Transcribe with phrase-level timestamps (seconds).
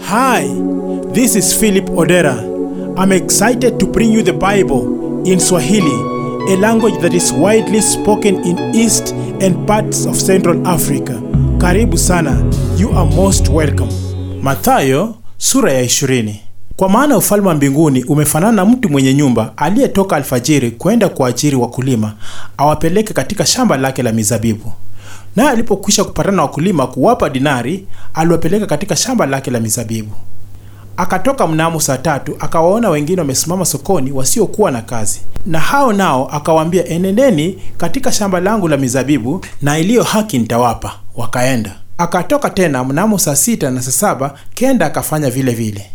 [0.00, 0.44] Hi,
[1.12, 2.36] this is Philip Odera.
[2.98, 5.92] I'm excited to bring you the Bible in Swahili,
[6.52, 11.12] a language that is widely spoken in East and parts of Central Africa.
[11.58, 12.40] Karibu sana,
[12.76, 13.90] you are most welcome.
[14.42, 16.34] Mathayo sura ya 20.
[16.76, 22.14] Kwa maana ufalme wa mbinguni umefanana na mtu mwenye nyumba aliyetoka alfajiri kwenda kuajiri wakulima
[22.56, 24.72] awapeleke katika shamba lake la mizabibu.
[25.36, 30.12] Naye alipokwisha kupatana na wakulima kuwapa dinari, aliwapeleka katika shamba lake la mizabibu.
[30.96, 36.86] Akatoka mnamo saa tatu akawaona wengine wamesimama sokoni wasiokuwa na kazi, na hao nao akawaambia,
[36.88, 40.92] enendeni katika shamba langu la mizabibu, na iliyo haki nitawapa.
[41.16, 41.76] Wakaenda.
[41.98, 45.90] Akatoka tena mnamo saa sita na saa saba kenda akafanya vile vile.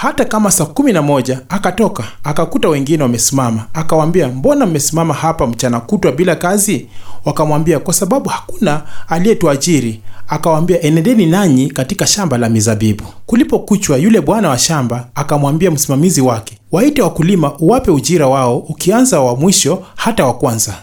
[0.00, 5.80] Hata kama saa kumi na moja akatoka akakuta wengine wamesimama, akawaambia, mbona mmesimama hapa mchana
[5.80, 6.86] kutwa bila kazi?
[7.24, 10.00] Wakamwambia, kwa sababu hakuna aliyetuajiri.
[10.28, 13.04] Akawaambia, enendeni nanyi katika shamba la mizabibu.
[13.26, 19.36] Kulipokuchwa, yule bwana wa shamba akamwambia msimamizi wake, waite wakulima, uwape ujira wao, ukianza wa
[19.36, 20.74] mwisho hata wa kwanza.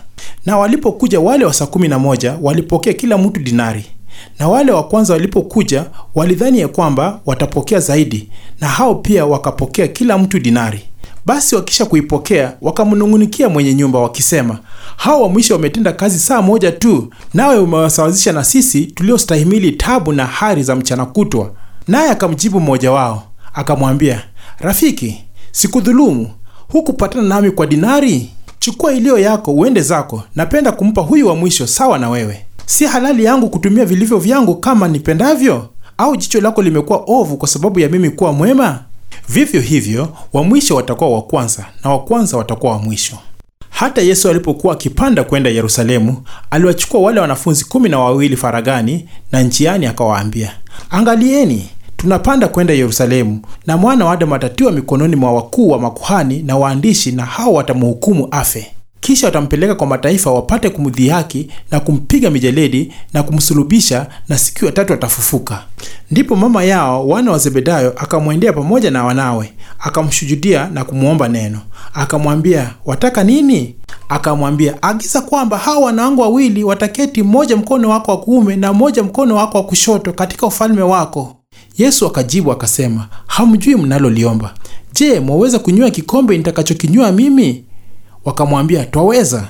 [0.45, 3.85] Na walipokuja wale wa saa kumi na moja walipokea kila mtu dinari
[4.39, 5.85] na wale wa kwanza walipokuja
[6.15, 8.29] walidhani ya kwamba watapokea zaidi,
[8.61, 10.81] na hao pia wakapokea kila mtu dinari.
[11.25, 14.59] Basi wakisha kuipokea wakamnung'unikia mwenye nyumba wakisema,
[14.97, 20.25] hao wa mwisho wametenda kazi saa moja tu, nawe umewasawazisha na sisi tuliostahimili tabu na
[20.25, 21.51] hari za mchana kutwa.
[21.87, 24.23] Naye akamjibu mmoja wao akamwambia,
[24.59, 26.29] rafiki, sikudhulumu,
[26.71, 28.29] hukupatana nami kwa dinari?
[28.59, 32.45] Chukua iliyo yako uende zako, napenda kumpa huyu wa mwisho sawa na wewe.
[32.65, 35.69] Si halali yangu kutumia vilivyo vyangu kama nipendavyo?
[35.97, 38.79] Au jicho lako limekuwa ovu kwa sababu ya mimi kuwa mwema?
[39.29, 43.17] Vivyo hivyo wa mwisho watakuwa wa kwanza na wa kwanza watakuwa wa mwisho.
[43.69, 46.17] Hata Yesu alipokuwa akipanda kwenda Yerusalemu,
[46.51, 50.51] aliwachukua wale wanafunzi kumi na wawili faragani, na njiani akawaambia,
[50.89, 56.57] angalieni, tunapanda kwenda Yerusalemu, na mwana wa Adamu atatiwa mikononi mwa wakuu wa makuhani na
[56.57, 58.71] waandishi, na hao watamhukumu afe
[59.05, 64.93] kisha watampeleka kwa mataifa wapate kumdhihaki na kumpiga mijeledi na kumsulubisha, na siku ya tatu
[64.93, 65.63] atafufuka.
[66.11, 71.59] Ndipo mama yao wana wa Zebedayo akamwendea pamoja na wanawe, akamshujudia na kumwomba neno.
[71.93, 73.75] Akamwambia, wataka nini?
[74.09, 79.35] Akamwambia, agiza kwamba hawa wanangu wawili wataketi, mmoja mkono wako wa kuume na mmoja mkono
[79.35, 81.35] wako wa kushoto katika ufalme wako.
[81.77, 84.53] Yesu akajibu akasema, hamjui mnaloliomba.
[84.93, 87.63] Je, mwaweza kunywa kikombe nitakachokinywa mimi?
[88.25, 89.47] Wakamwambia, twaweza.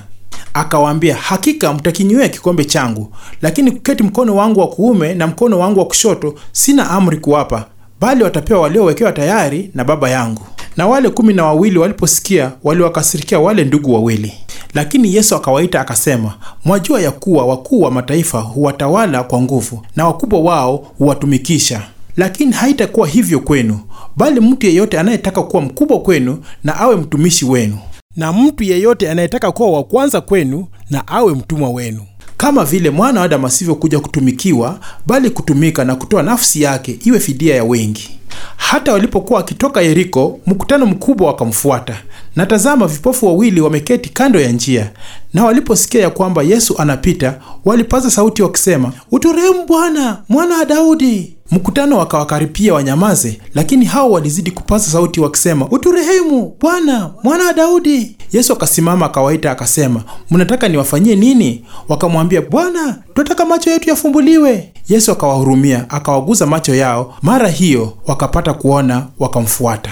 [0.54, 5.84] Akawaambia, hakika mtakinywea kikombe changu, lakini kuketi mkono wangu wa kuume na mkono wangu wa
[5.86, 7.64] kushoto sina amri kuwapa,
[8.00, 10.42] bali watapewa waliowekewa tayari na Baba yangu.
[10.76, 14.32] Na wale kumi na wawili waliposikia, waliwakasirikia wale ndugu wawili.
[14.74, 20.40] Lakini Yesu akawaita akasema, mwajua ya kuwa wakuu wa mataifa huwatawala kwa nguvu, na wakubwa
[20.40, 21.82] wao huwatumikisha.
[22.16, 23.80] Lakini haitakuwa hivyo kwenu,
[24.16, 27.78] bali mtu yeyote anayetaka kuwa mkubwa kwenu na awe mtumishi wenu
[28.16, 32.00] na mtu yeyote anayetaka kuwa wa kwanza kwenu na awe mtumwa wenu,
[32.36, 37.54] kama vile mwana wa Adamu asivyokuja kutumikiwa, bali kutumika na kutoa nafsi yake iwe fidia
[37.56, 38.10] ya wengi.
[38.56, 41.96] Hata walipokuwa wakitoka Yeriko, mkutano mkubwa wakamfuata,
[42.36, 44.90] na tazama, vipofu wawili wameketi kando ya njia.
[45.34, 51.35] Na waliposikia ya kwamba Yesu anapita, walipaza sauti wakisema, uturehemu Bwana, mwana wa Daudi.
[51.50, 58.16] Mkutano wakawakaripia wanyamaze, lakini hao walizidi kupaza sauti wakisema, uturehemu Bwana, mwana wa Daudi.
[58.32, 61.64] Yesu akasimama akawaita akasema, mnataka niwafanyie nini?
[61.88, 64.72] Wakamwambia, Bwana, tunataka macho yetu yafumbuliwe.
[64.88, 69.90] Yesu akawahurumia, akawaguza macho yao, mara hiyo wakapata kuona, wakamfuata.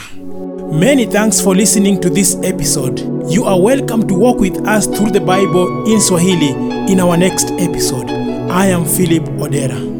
[0.72, 3.03] Many thanks for listening to this episode.
[3.31, 6.56] You are welcome to walk with us through the Bible in Swahili
[6.88, 8.10] in our next episode.
[8.50, 9.94] I am Philip Odera.